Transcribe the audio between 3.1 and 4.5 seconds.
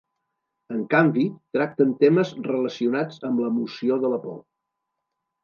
amb l'emoció de la por.